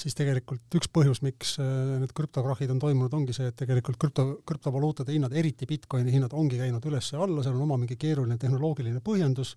[0.00, 1.68] siis tegelikult üks põhjus, miks äh,
[2.02, 6.58] need krüptokrahhid on toimunud, ongi see, et tegelikult krüpto, krüptovaluutade hinnad, eriti Bitcoini hinnad, ongi
[6.58, 9.54] käinud üles ja alla, seal on oma mingi keeruline tehnoloogiline põhjendus,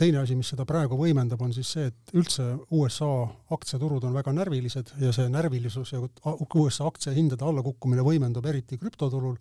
[0.00, 2.44] teine asi, mis seda praegu võimendab, on siis see, et üldse
[2.76, 3.10] USA
[3.56, 6.00] aktsiaturud on väga närvilised ja see närvilisus ja
[6.54, 9.36] USA aktsiahindade allakukkumine võimendub eriti krüptoturul,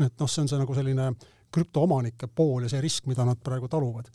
[0.00, 1.12] et noh, see on see nagu selline
[1.54, 4.10] krüptoomanike pool ja see risk, mida nad praegu taluvad.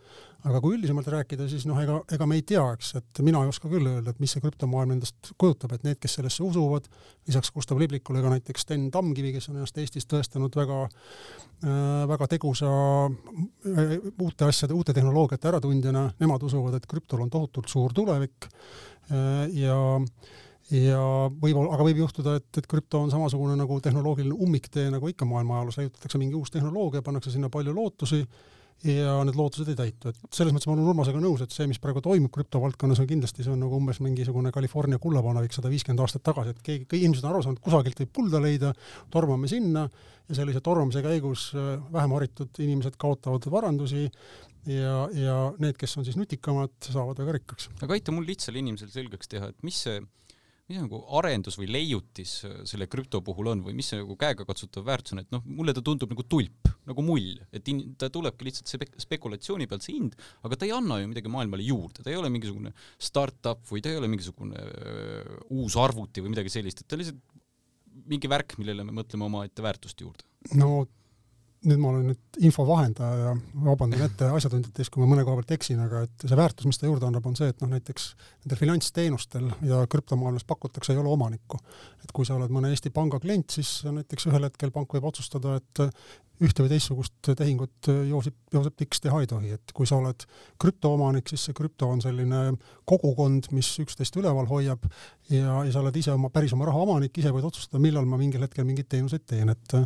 [0.45, 3.49] aga kui üldisemalt rääkida, siis noh, ega, ega me ei tea, eks, et mina ei
[3.49, 6.85] oska küll öelda, et mis see krüptomaailm endast kujutab, et need, kes sellesse usuvad,
[7.25, 12.29] lisaks Gustav Liblikule ka näiteks Sten Tamkivi, kes on ennast Eestis tõestanud väga äh,, väga
[12.35, 12.69] tegusa
[13.09, 19.47] äh, uute asjade, uute tehnoloogiate äratundjana, nemad usuvad, et krüptol on tohutult suur tulevik äh,
[19.65, 19.79] ja
[20.73, 20.99] ja
[21.29, 25.59] võib-olla, aga võib juhtuda, et, et krüpto on samasugune nagu tehnoloogiline ummiktee, nagu ikka maailma
[25.59, 28.23] ajaloos, leiutatakse mingi uus tehnoloogia, pannakse sinna palju lootusi
[28.83, 31.79] ja need lootused ei täitu, et selles mõttes ma olen Urmasega nõus, et see, mis
[31.81, 36.25] praegu toimub krüptovaldkonnas, on kindlasti, see on nagu umbes mingisugune California kullapanevik sada viiskümmend aastat
[36.25, 38.73] tagasi, et keegi, kõik inimesed on aru saanud, kusagilt võib kulda leida,
[39.13, 45.79] tormame sinna ja sellise tormamise käigus äh, vähem haritud inimesed kaotavad varandusi ja, ja need,
[45.79, 47.71] kes on siis nutikamad, saavad väga rikkaks.
[47.79, 50.01] aga aita mul lihtsal inimesel selgeks teha, et mis see
[50.65, 54.87] mis nagu arendus või leiutis äh, selle krüpto puhul on või mis see nagu käegakatsutav
[54.87, 58.47] väärtus on, et noh, mulle ta tundub nagu tulp, nagu mull, et in, ta tulebki
[58.47, 62.13] lihtsalt see spekulatsiooni pealt see hind, aga ta ei anna ju midagi maailmale juurde, ta
[62.13, 66.53] ei ole mingisugune startup või ta ei ole mingisugune öö, äh, uus arvuti või midagi
[66.57, 67.21] sellist, et ta lihtsalt
[68.09, 70.25] mingi värk, millele me mõtleme omaette väärtust juurde.
[70.57, 70.87] no
[71.69, 73.33] nüüd ma olen nüüd info vahendaja ja
[73.65, 76.81] vabandan ette asjatundjate ees, kui ma mõne koha pealt eksin, aga et see väärtus, mis
[76.81, 78.09] ta juurde annab, on see, et noh, näiteks
[78.43, 81.59] nendel finantsteenustel, mida krüptomaailmas pakutakse, ei ole omanikku.
[82.03, 85.57] et kui sa oled mõne Eesti panga klient, siis näiteks ühel hetkel pank võib otsustada,
[85.61, 85.85] et
[86.43, 90.25] ühte või teistsugust tehingut Joosep, Joosep Tiks teha ei tohi, et kui sa oled
[90.61, 92.41] krüptoomanik, siis see krüpto on selline
[92.87, 94.83] kogukond, mis üksteist üleval hoiab
[95.31, 98.19] ja, ja sa oled ise oma, päris oma raha omanik, ise võid otsustada, millal ma
[98.19, 99.77] mingil hetkel mingeid teenuseid teen, et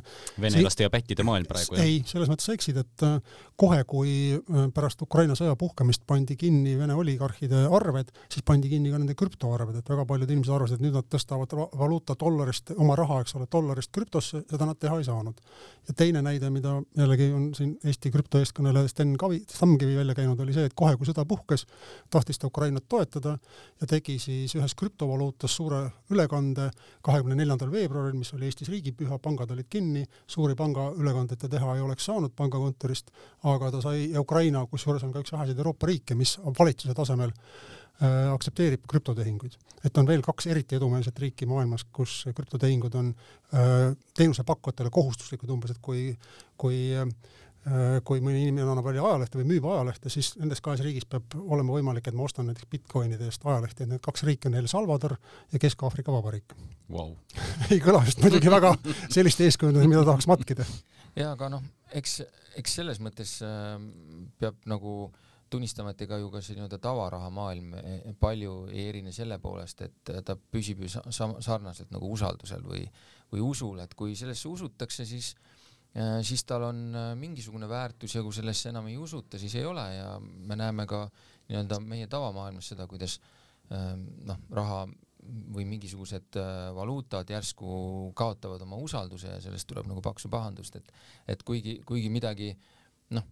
[0.41, 1.68] venelaste see, ja pättide maailm praegu.
[1.69, 3.17] Praegu, ei, selles mõttes sa eksid, et äh,
[3.60, 8.91] kohe, kui äh, pärast Ukraina sõja puhkemist pandi kinni Vene oligarhide arved, siis pandi kinni
[8.93, 12.97] ka nende krüptoarved, et väga paljud inimesed arvasid, et nüüd nad tõstavad valuuta dollarist, oma
[12.99, 15.41] raha, eks ole, dollarist krüptosse, seda nad teha ei saanud.
[15.89, 20.53] ja teine näide, mida jällegi on siin Eesti krüptoeestkõneleja Sten Kavi, Tamkivi välja käinud, oli
[20.53, 21.65] see, et kohe, kui sõda puhkes,
[22.13, 23.38] tahtis ta Ukrainat toetada
[23.82, 25.82] ja tegi siis ühes krüptovaluutas suure
[26.13, 26.69] ülekande
[27.05, 31.81] kahekümne neljandal veebruaril, mis oli Eestis riigipüha, pangad olid kinni, suuri pangaülekandeid ta teha ei
[31.83, 33.11] oleks saanud pangakontorist,
[33.49, 37.33] aga ta sai ja Ukraina, kusjuures on ka üks väheseid Euroopa riike, mis valitsuse tasemel
[37.33, 39.57] äh, aktsepteerib krüptotehinguid.
[39.85, 43.11] et on veel kaks eriti edumeelset riiki maailmas, kus krüptotehingud on
[43.53, 46.15] äh, teenusepakkujatele kohustuslikud umbes, et kui,
[46.57, 47.07] kui äh,
[48.07, 51.75] kui mõni inimene annab välja ajalehte või müüb ajalehte, siis nendes kahes riigis peab olema
[51.75, 55.17] võimalik, et ma ostan näiteks Bitcoinide eest ajalehti, et need kaks riiki on El Salvador
[55.51, 56.55] ja Kesk-Aafrika Vabariik
[56.89, 57.11] wow.
[57.71, 58.73] ei kõla vist muidugi väga
[59.11, 60.65] selliste eeskujudena, mida tahaks matkida.
[61.15, 62.19] Jaa, aga noh, eks,
[62.59, 63.75] eks selles mõttes äh,
[64.39, 65.11] peab nagu
[65.49, 70.11] tunnistama, et ega ju ka see nii-öelda tavarahamaailm e, palju ei erine selle poolest, et
[70.25, 72.83] ta püsib ju sa sarnaselt nagu usaldusel või,
[73.31, 75.31] või usul, et kui sellesse usutakse, siis
[75.97, 79.65] äh, siis tal on äh, mingisugune väärtus ja kui sellesse enam ei usuta, siis ei
[79.65, 79.87] ole.
[79.95, 81.07] Ja me näeme ka
[81.49, 83.19] nii-öelda meie tavamaailmas seda, kuidas
[83.69, 84.87] noh, raha
[85.55, 90.93] või mingisugused äh, valuutad järsku kaotavad oma usalduse ja sellest tuleb nagu paksu pahandust, et
[91.29, 92.53] et kuigi, kuigi midagi
[93.15, 93.25] noh,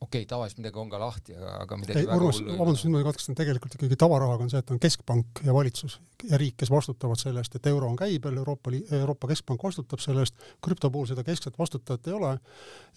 [0.00, 3.04] okei okay,, tavaliselt midagi on ka lahti, aga, aga midagi ei, Urmas, vabandust, nüüd ma
[3.08, 5.98] katkestan, tegelikult ikkagi tavarahaga on see, et on keskpank ja valitsus
[6.30, 10.24] ja riik, kes vastutavad selle eest, et euro on käibel, Euroopa, Euroopa Keskpank vastutab selle
[10.24, 12.34] eest, krüpto puhul seda keskset vastutajat ei ole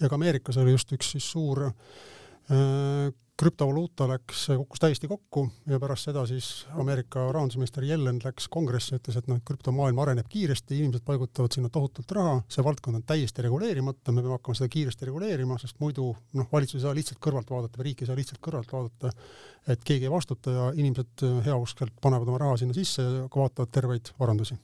[0.01, 5.77] ja ka Ameerikas oli just üks siis suur äh, krüptovaluuta läks, kukkus täiesti kokku ja
[5.79, 11.05] pärast seda siis Ameerika rahandusminister Yellen läks kongressi, ütles, et noh, krüptomaailm areneb kiiresti, inimesed
[11.05, 15.59] paigutavad sinna tohutult raha, see valdkond on täiesti reguleerimata, me peame hakkama seda kiiresti reguleerima,
[15.61, 18.73] sest muidu noh, valitsus ei saa lihtsalt kõrvalt vaadata või riik ei saa lihtsalt kõrvalt
[18.73, 19.11] vaadata,
[19.69, 24.09] et keegi ei vastuta ja inimesed heauskselt panevad oma raha sinna sisse ja vaatavad terveid
[24.17, 24.57] varandusi.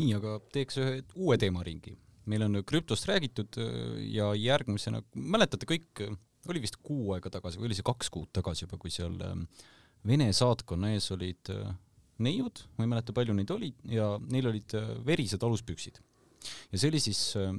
[0.00, 1.94] nii, aga teeks ühe uue teemaringi.
[2.26, 3.56] meil on krüptost räägitud
[4.10, 6.02] ja järgmisena, mäletate kõik
[6.48, 9.44] oli vist kuu aega tagasi või oli see kaks kuud tagasi juba, kui seal ähm,
[10.08, 11.72] Vene saatkonna ees olid äh,
[12.24, 16.00] neiud, ma ei mäleta, palju neid oli, ja neil olid äh, verised aluspüksid.
[16.72, 17.50] ja see oli siis äh,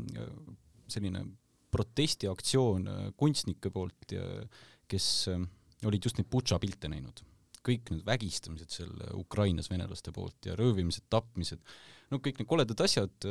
[0.90, 1.26] selline
[1.72, 4.12] protestiaktsioon kunstnike poolt,
[4.92, 5.06] kes
[5.88, 7.22] olid just neid Butša pilte näinud.
[7.64, 11.62] kõik need vägistamised seal Ukrainas venelaste poolt ja röövimised, tapmised,
[12.12, 13.30] no kõik need koledad asjad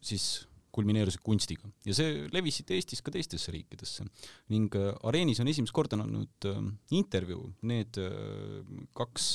[0.00, 0.26] siis
[0.74, 1.68] kulmineerusid kunstiga.
[1.86, 4.06] Ja see levis siit Eestist ka teistesse riikidesse.
[4.52, 6.62] Ning äh, Areenis on esimest korda andnud äh,
[6.96, 8.62] intervjuu need äh,
[8.96, 9.28] kaks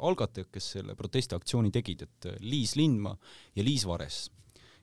[0.00, 3.16] algatajat, kes selle protestiaktsiooni tegid, et Liis Lindmaa
[3.56, 4.28] ja Liis Vares.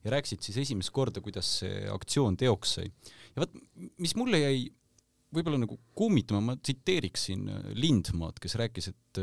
[0.06, 2.91] Ja rääkisid siis esimest korda, kuidas see aktsioon teoks sai.
[3.36, 3.56] ja vot,
[4.00, 4.67] mis mulle jäi
[5.34, 9.20] võib-olla nagu kummitama, ma tsiteeriksin Lindmaad, kes rääkis, et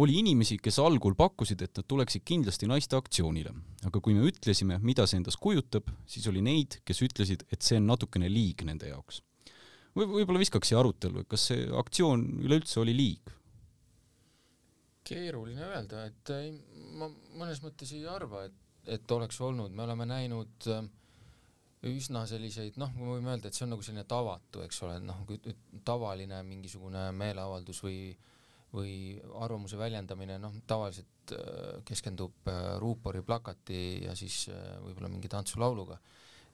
[0.00, 3.52] oli inimesi, kes algul pakkusid, et nad tuleksid kindlasti naiste aktsioonile,
[3.88, 7.80] aga kui me ütlesime, mida see endast kujutab, siis oli neid, kes ütlesid, et see
[7.80, 9.20] on natukene liig nende jaoks.
[9.92, 13.38] Või võib-olla viskaks siia arutelu, kas see aktsioon üleüldse oli liig?
[15.02, 16.52] keeruline öelda, et ei,
[16.94, 18.54] ma mõnes mõttes ei arva, et,
[18.94, 20.86] et oleks olnud, me oleme näinud äh,
[21.90, 25.24] üsna selliseid, noh, me võime öelda, et see on nagu selline tavatu, eks ole, noh,
[25.84, 28.31] tavaline mingisugune meeleavaldus või äh,
[28.72, 35.30] või arvamuse väljendamine, noh, tavaliselt äh, keskendub äh, ruupori plakati ja siis äh, võib-olla mingi
[35.32, 35.98] tantsu-lauluga.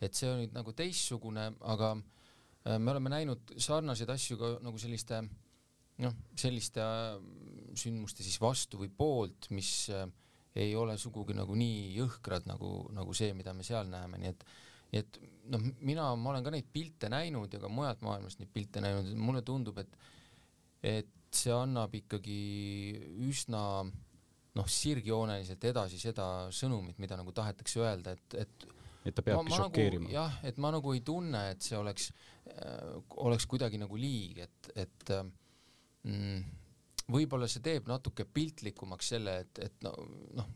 [0.00, 1.96] et see on nüüd nagu teistsugune, aga
[2.68, 5.18] me oleme näinud sarnaseid asju ka nagu selliste
[6.04, 6.85] noh, selliste
[7.74, 9.88] sündmuste siis vastu või poolt, mis
[10.59, 14.46] ei ole sugugi nagu nii jõhkrad nagu, nagu see, mida me seal näeme, nii et
[14.92, 15.18] nii et
[15.52, 19.11] noh, mina, ma olen ka neid pilte näinud ja ka mujalt maailmast neid pilte näinud,
[19.18, 19.98] mulle tundub, et
[20.87, 22.40] et see annab ikkagi
[23.29, 23.62] üsna
[24.59, 28.68] noh, sirgjooneliselt edasi seda sõnumit, mida nagu tahetakse öelda, et, et
[29.07, 30.14] et ta peabki nagu šokeerima nagu,.
[30.16, 34.70] jah, et ma nagu ei tunne, et see oleks äh,, oleks kuidagi nagu liig, et,
[34.85, 35.24] et äh,
[36.09, 36.42] mm,
[37.14, 39.94] võib-olla see teeb natuke piltlikumaks selle, et, et no
[40.37, 40.51] noh,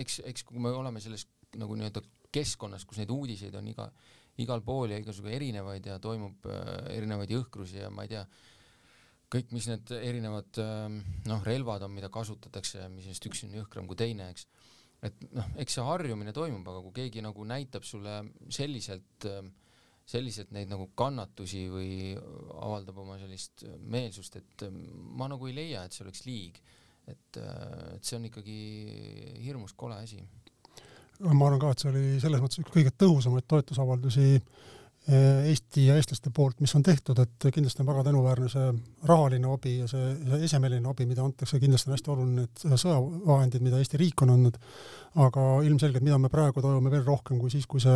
[0.00, 1.28] eks, eks kui me oleme selles
[1.60, 2.02] nagu nii-öelda
[2.34, 3.86] keskkonnas, kus neid uudiseid on iga,
[4.42, 8.55] igal pool ja igasugu erinevaid ja toimub äh, erinevaid jõhkrusi ja ma ei tea äh,,
[9.32, 13.88] kõik, mis need erinevad ähm, noh, relvad on, mida kasutatakse, mis neist üks on jõhkram
[13.90, 14.46] kui teine, eks.
[15.06, 18.20] et noh, eks see harjumine toimub, aga kui keegi nagu näitab sulle
[18.54, 19.50] selliselt, ähm,
[20.06, 24.82] selliselt neid nagu kannatusi või avaldab oma sellist meelsust, et ähm,
[25.18, 26.62] ma nagu ei leia, et see oleks liig.
[27.06, 28.60] et, äh, et see on ikkagi
[29.42, 30.22] hirmus kole asi.
[31.20, 34.40] ma arvan ka, et see oli selles mõttes üks kõige tõhusamaid toetusavaldusi
[35.06, 38.72] Eesti ja eestlaste poolt, mis on tehtud, et kindlasti on väga tänuväärne see
[39.06, 43.62] rahaline abi ja see, see esemeline abi, mida antakse, kindlasti on hästi oluline, et sõjavahendid,
[43.62, 44.58] mida Eesti riik on andnud,
[45.22, 47.94] aga ilmselgelt, mida me praegu tajume veel rohkem kui siis, kui see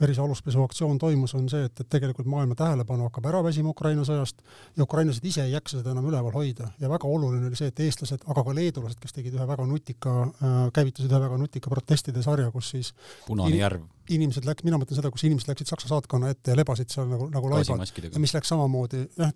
[0.00, 4.04] verise aluspesu aktsioon toimus, on see, et, et tegelikult maailma tähelepanu hakkab ära väsima Ukraina
[4.04, 4.44] sõjast
[4.76, 7.84] ja ukrainlased ise ei jaksa seda enam üleval hoida ja väga oluline oli see, et
[7.86, 12.26] eestlased, aga ka leedulased, kes tegid ühe väga nutika äh,, käivitasid ühe väga nutika protestide
[12.26, 12.92] sarja, kus siis
[13.28, 13.86] punane järv.
[14.12, 17.28] Inimesed läks, mina mõtlen seda, kus inimesed läksid Saksa saatkonna ette ja lebasid seal nagu,
[17.32, 17.84] nagu laibad.
[18.20, 19.32] Mis läks samamoodi, jah,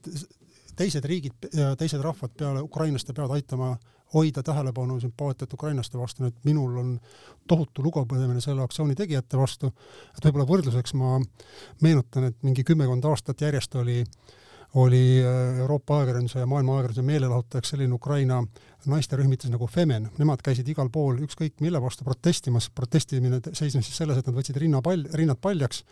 [0.78, 3.76] teised riigid ja teised rahvad peale ukrainlaste peavad aitama
[4.14, 6.92] hoida tähelepanu sümpaatiat ukrainlaste vastu, nii et minul on
[7.48, 9.72] tohutu lugupidamine selle aktsiooni tegijate vastu,
[10.16, 11.18] et võib-olla võrdluseks ma
[11.84, 14.00] meenutan, et mingi kümmekond aastat järjest oli
[14.74, 18.42] oli äh, Euroopa ajakirjanduse ja maailma ajakirjanduse meelelahutajaks selline Ukraina
[18.86, 24.20] naisterühmitus nagu Femen, nemad käisid igal pool ükskõik mille vastu protestimas, protestimine seisnes siis selles,
[24.20, 25.82] et nad võtsid rinna pall, rinnad paljaks,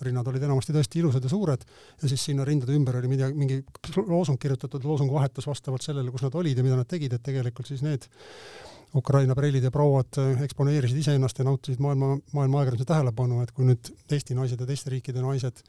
[0.00, 1.66] rinnad olid enamasti tõesti ilusad ja suured
[2.02, 3.60] ja siis sinna rindade ümber oli midagi, mingi
[4.06, 7.68] loosung kirjutatud, loosungu vahetus vastavalt sellele, kus nad olid ja mida nad tegid, et tegelikult
[7.68, 8.06] siis need
[8.96, 13.90] Ukraina prellid ja prouad eksponeerisid iseennast ja nautisid maailma, maailma ajakirjanduse tähelepanu, et kui nüüd
[14.10, 15.62] Eesti naised ja teiste riikide naised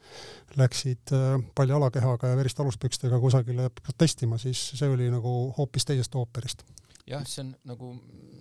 [0.58, 6.18] läksid äh, palja alakehaga ja veriste aluspükstega kusagile protestima, siis see oli nagu hoopis teisest
[6.18, 6.66] ooperist.
[7.06, 7.94] jah, see on nagu,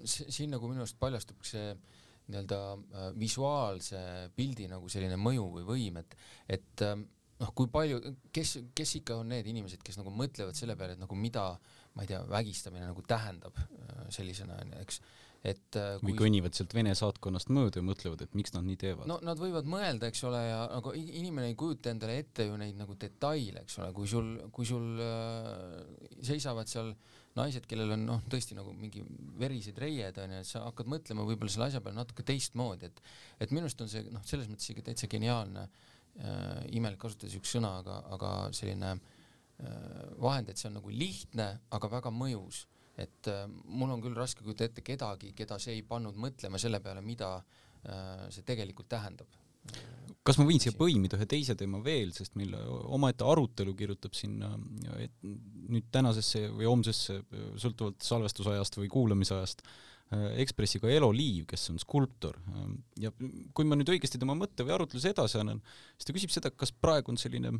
[0.05, 1.71] siin nagu minu arust paljastub see
[2.31, 4.01] nii-öelda äh, visuaalse
[4.35, 6.17] pildi nagu selline mõju või võim, et,
[6.57, 6.97] et äh,
[7.41, 7.99] noh, kui palju,
[8.33, 11.45] kes, kes ikka on need inimesed, kes nagu mõtlevad selle peale, et nagu mida,
[11.95, 15.01] ma ei tea, vägistamine nagu tähendab äh, sellisena eks
[15.41, 19.07] et kui või kõnnivad sealt Vene saatkonnast mööda ja mõtlevad, et miks nad nii teevad.
[19.09, 22.77] no nad võivad mõelda, eks ole, ja aga inimene ei kujuta endale ette ju neid
[22.77, 25.81] nagu detaile, eks ole, kui sul, kui sul äh,
[26.29, 29.03] seisavad seal äh, naised, kellel on noh, tõesti nagu mingi
[29.39, 33.01] verised reied onju, et sa hakkad mõtlema võib-olla selle asja peale natuke teistmoodi, et
[33.45, 37.55] et minu arust on see noh, selles mõttes ikka täitsa geniaalne äh,, imelik kasutada siukest
[37.55, 39.20] sõna, aga, aga selline äh,
[40.21, 41.47] vahend, et see on nagu lihtne,
[41.77, 42.65] aga väga mõjus.
[43.01, 46.81] et äh, mul on küll raske kujutada ette kedagi, keda see ei pannud mõtlema selle
[46.83, 49.39] peale, mida äh, see tegelikult tähendab
[50.25, 52.53] kas ma võin siia põimida ühe teise teema veel, sest meil
[52.93, 54.51] omaette arutelu kirjutab sinna
[55.01, 57.19] et nüüd tänasesse või homsesse,
[57.61, 59.63] sõltuvalt salvestusajast või kuulamisajast,
[60.11, 62.35] Ekspressi ka Elo Liiv, kes on skulptor
[62.99, 63.13] ja
[63.55, 65.61] kui ma nüüd õigesti tema mõtte või arutluse edasi annan,
[65.95, 67.53] siis ta küsib seda, kas praegu on selline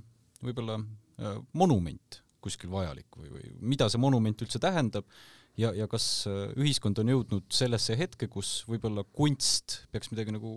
[0.46, 5.06] võib-olla äh, monument kuskil vajalik või, või mida see monument üldse tähendab
[5.60, 10.52] ja, ja kas äh, ühiskond on jõudnud sellesse hetke, kus võib-olla kunst peaks midagi nagu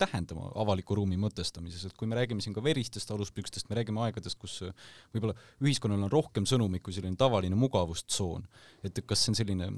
[0.00, 4.38] tähendama avaliku ruumi mõtestamises, et kui me räägime siin ka veristest aluspükstest, me räägime aegadest,
[4.40, 8.46] kus äh, võib-olla ühiskonnal on rohkem sõnumit kui selline tavaline mugavustsoon,
[8.86, 9.72] et kas see on selline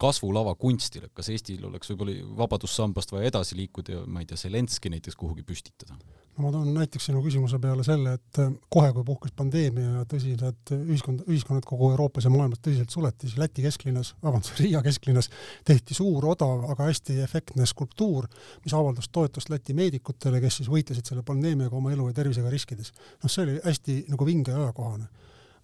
[0.00, 4.92] kasvulava kunstile, kas Eestil oleks võib-olla vabadussambast vaja edasi liikuda ja ma ei tea, Zelenski
[4.92, 5.96] näiteks kuhugi püstitada?
[6.40, 10.04] no ma toon näiteks sinu küsimuse peale selle, et äh, kohe, kui puhkes pandeemia ja
[10.08, 13.64] tõsised ühiskond, ühiskonnad kogu Euroopas ja maailmas tõsiselt suleti, siis Läti
[14.00, 15.30] kesklinnas, vabandust, Riia kesklinnas
[15.64, 18.28] tehti suur, odav, aga hästi efektne skulptuur,
[18.64, 22.92] mis avaldas toetust Läti meedikutele, kes siis võitlesid selle pandeemiaga oma elu ja tervisega riskides.
[23.22, 25.08] noh, see oli hästi nagu vinge ja ajakohane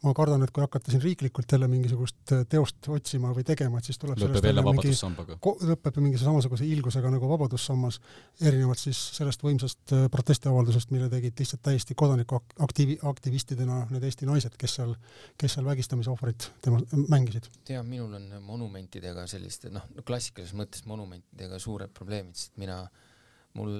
[0.04, 3.88] ma kardan, et kui hakata siin riiklikult jälle mingisugust äh, teost otsima või tegema, et
[3.88, 5.38] siis tuleb lõpeb jälle Vabadussambaga.
[5.70, 7.98] lõpeb mingi samasuguse hiilgusega nagu Vabadussammas,
[8.42, 14.58] erinevalt siis sellest võimsast äh, protestiavaldusest, mille tegid lihtsalt täiesti kodanikuaktiivi-, aktivistidena need Eesti naised,
[14.60, 14.92] kes seal,
[15.40, 17.48] kes seal vägistamise ohvrit tema, mängisid.
[17.64, 22.82] tea, minul on monumentidega selliste noh, klassikalises mõttes monumentidega suured probleemid, sest mina
[23.56, 23.72] mul,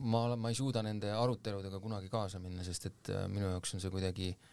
[0.00, 3.84] ma, ma ei suuda nende aruteludega kunagi kaasa minna, sest et äh, minu jaoks on
[3.84, 4.51] see kuidagi äh,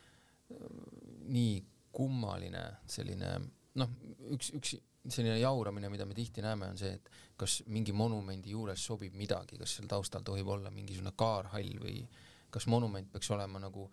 [1.29, 1.57] nii
[1.95, 3.33] kummaline selline
[3.79, 3.95] noh,
[4.33, 4.75] üks, üks
[5.09, 7.09] selline jauramine, mida me tihti näeme, on see, et
[7.39, 12.01] kas mingi monumendi juures sobib midagi, kas seal taustal tohib olla mingisugune kaarhall või
[12.51, 13.88] kas monument peaks olema nagu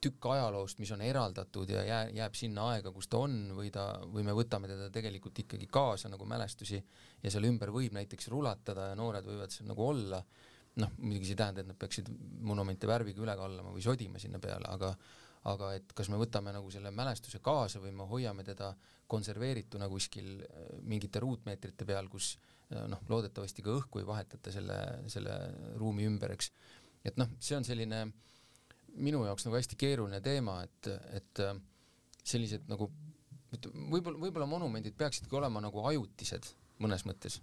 [0.00, 3.86] tükk ajaloost, mis on eraldatud ja jää, jääb sinna aega, kus ta on, või ta,
[4.08, 6.80] või me võtame teda tegelikult ikkagi kaasa nagu mälestusi
[7.22, 10.22] ja seal ümber võib näiteks rulatada ja noored võivad seal nagu olla,
[10.80, 12.08] noh, muidugi see ei tähenda, et nad peaksid
[12.48, 14.94] monumente värviga üle kallama või sodima sinna peale, aga
[15.48, 18.74] aga et kas me võtame nagu selle mälestuse kaasa või me hoiame teda
[19.10, 24.78] konserveerituna kuskil äh, mingite ruutmeetrite peal, kus äh, noh, loodetavasti ka õhku ei vahetata selle,
[25.12, 25.36] selle
[25.80, 26.52] ruumi ümber, eks.
[27.04, 28.04] et noh, see on selline
[29.00, 31.56] minu jaoks nagu hästi keeruline teema, et, et äh,
[32.20, 32.90] sellised nagu
[33.50, 37.40] võib-olla, võib-olla monumendid peaksidki olema nagu ajutised mõnes mõttes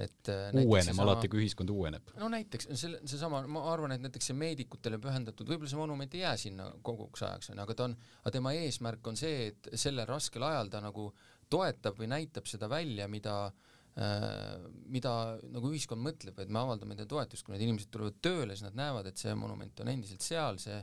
[0.00, 2.14] et äh, uuenema alati, kui ühiskond uueneb.
[2.20, 6.24] no näiteks selle, seesama, ma arvan, et näiteks see meedikutele pühendatud, võib-olla see monument ei
[6.24, 10.08] jää sinna koguks ajaks, onju, aga ta on, aga tema eesmärk on see, et sellel
[10.08, 11.10] raskel ajal ta nagu
[11.52, 13.36] toetab või näitab seda välja, mida
[13.92, 15.10] mida
[15.52, 18.78] nagu ühiskond mõtleb, et me avaldame teile toetust, kui need inimesed tulevad tööle, siis nad
[18.78, 20.78] näevad, et see monument on endiselt seal, see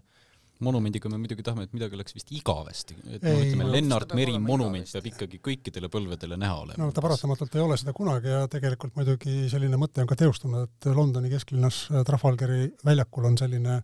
[0.66, 4.92] monumendiga me muidugi tahame, et midagi oleks vist igavesti, et noh, ütleme Lennart Meri monument
[4.92, 6.80] peab ikkagi kõikidele põlvedele näha olema.
[6.82, 10.68] no ta paratamatult ei ole seda kunagi ja tegelikult muidugi selline mõte on ka teostunud,
[10.68, 13.80] et Londoni kesklinnas äh, Trafalgari väljakul on selline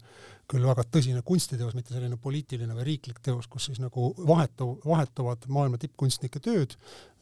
[0.51, 5.47] küll väga tõsine kunstiteos, mitte selline poliitiline või riiklik teos, kus siis nagu vahetu, vahetuvad
[5.49, 6.75] maailma tippkunstnike tööd,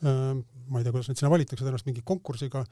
[0.04, 2.66] äh, ma ei tea, kuidas neid sinna valitakse, tõenäoliselt mingi konkursiga,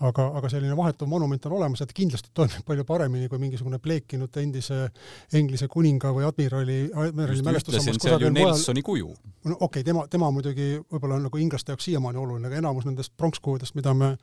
[0.00, 4.36] aga, aga selline vahetuv monument on olemas, et kindlasti toimib palju paremini kui mingisugune pleekinud
[4.42, 4.80] endise
[5.38, 9.14] Inglise kuninga või admirali, admirali mälestussammas kusagil Nelsoni kuju.
[9.44, 12.88] no okei okay,, tema, tema muidugi võib-olla on nagu inglaste jaoks siiamaani oluline, aga enamus
[12.88, 14.14] nendest pronkskujudest, mida me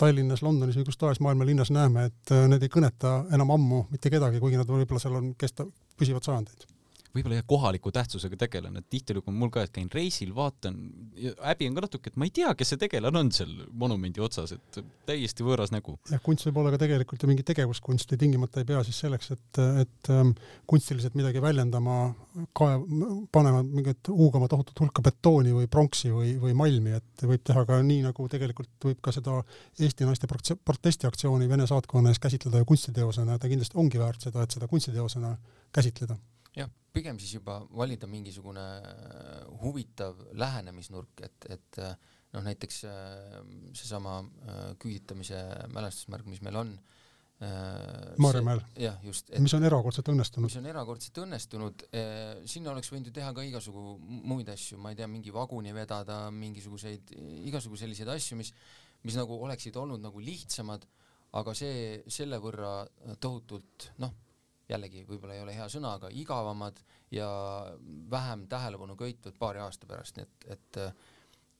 [0.00, 3.86] Tallinnas, Londonis või kus tahes maailma linnas näeme, et äh, need ei kõneta enam ammu
[3.92, 5.68] mitte kedagi, kuigi nad võib-olla seal on kesta,
[6.00, 6.71] püsivad sajandeid
[7.12, 10.78] võib-olla jah, kohaliku tähtsusega tegelane, et tihtilugu on mul ka, et käin reisil, vaatan,
[11.42, 14.54] häbi on ka natuke, et ma ei tea, kes see tegelane on seal monumendi otsas,
[14.56, 15.98] et täiesti võõras nägu.
[16.10, 19.32] jah, kunst võib olla ka tegelikult ju mingi tegevuskunst ja tingimata ei pea siis selleks,
[19.36, 20.32] et, et ähm,
[20.70, 21.98] kunstiliselt midagi väljendama,
[22.56, 22.86] kaev-,
[23.34, 27.80] panema mingit, huugama tohutut hulka betooni või pronksi või, või malmi, et võib teha ka
[27.84, 29.42] nii, nagu tegelikult võib ka seda
[29.82, 34.54] Eesti naiste protestiaktsiooni Vene saatkonna ees käsitleda ju kunstiteosena ta kindlasti ongi väärt seda, et
[34.54, 35.34] seda kunstiteosena
[35.74, 36.16] käsitleda
[36.56, 41.92] jah, pigem siis juba valida mingisugune äh, huvitav lähenemisnurk, et, et äh,
[42.34, 43.38] noh, näiteks äh,
[43.76, 44.20] seesama
[44.82, 46.74] küüditamise mälestusmärk, mis meil on.
[48.22, 48.60] Maarjamäel.
[48.78, 49.32] jah, just.
[49.42, 50.46] mis on erakordselt õnnestunud.
[50.46, 51.82] mis on erakordselt õnnestunud,
[52.46, 53.96] sinna oleks võinud ju teha ka igasugu
[54.30, 57.10] muid asju, ma ei tea, mingi vaguni vedada, mingisuguseid,
[57.50, 58.52] igasugu selliseid asju, mis,
[59.02, 60.86] mis nagu oleksid olnud nagu lihtsamad,
[61.40, 62.76] aga see selle võrra
[63.18, 64.14] tohutult noh
[64.72, 66.80] jällegi võib-olla ei ole hea sõna, aga igavamad
[67.12, 67.28] ja
[68.10, 70.80] vähem tähelepanu köitvad paari aasta pärast, nii et, et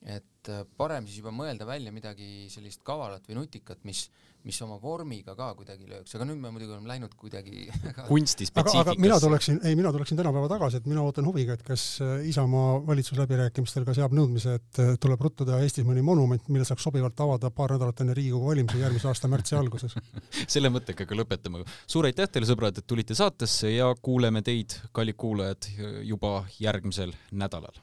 [0.03, 4.01] et parem siis juba mõelda välja midagi sellist kavalat või nutikat, mis,
[4.43, 7.69] mis oma vormiga ka kuidagi lööks, aga nüüd me muidugi oleme läinud kuidagi
[8.09, 8.81] kunstispetsiifikasse.
[8.81, 11.85] aga, aga mina tuleksin, ei, mina tuleksin tänapäeva tagasi, et mina ootan huviga, et kas
[12.27, 17.23] Isamaa valitsusläbirääkimistel ka seab nõudmise, et tuleb ruttu teha Eestis mõni monument, mille saaks sobivalt
[17.23, 19.95] avada paar nädalat enne Riigikogu valimisi järgmise aasta märtsi alguses
[20.57, 21.63] selle mõttega ka lõpetame.
[21.87, 25.71] suur aitäh teile, sõbrad, et tulite saatesse ja kuuleme teid, kallid kuulajad,
[26.03, 27.79] juba järgmisel nädalal